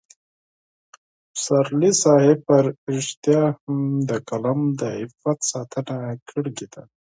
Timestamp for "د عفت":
4.79-5.39